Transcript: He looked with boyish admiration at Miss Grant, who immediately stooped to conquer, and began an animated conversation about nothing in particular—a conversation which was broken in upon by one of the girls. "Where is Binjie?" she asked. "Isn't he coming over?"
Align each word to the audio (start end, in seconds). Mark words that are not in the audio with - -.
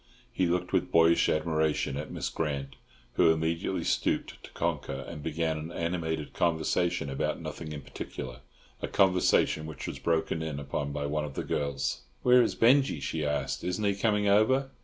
He 0.33 0.47
looked 0.47 0.73
with 0.73 0.91
boyish 0.91 1.29
admiration 1.29 1.95
at 1.95 2.09
Miss 2.09 2.29
Grant, 2.29 2.75
who 3.17 3.29
immediately 3.31 3.83
stooped 3.83 4.43
to 4.43 4.49
conquer, 4.53 5.05
and 5.07 5.21
began 5.21 5.59
an 5.59 5.71
animated 5.71 6.33
conversation 6.33 7.07
about 7.07 7.39
nothing 7.39 7.71
in 7.71 7.81
particular—a 7.81 8.87
conversation 8.87 9.67
which 9.67 9.85
was 9.85 9.99
broken 9.99 10.41
in 10.41 10.59
upon 10.59 10.91
by 10.91 11.05
one 11.05 11.23
of 11.23 11.35
the 11.35 11.43
girls. 11.43 12.01
"Where 12.23 12.41
is 12.41 12.55
Binjie?" 12.55 12.99
she 12.99 13.23
asked. 13.23 13.63
"Isn't 13.63 13.83
he 13.85 13.93
coming 13.93 14.27
over?" 14.27 14.71